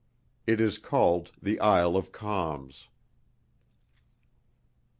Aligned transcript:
It 0.47 0.59
is 0.59 0.79
called_ 0.79 1.27
THE 1.43 1.59
ISLE 1.59 1.95
OF 1.95 2.11
CALMS." 2.11 2.87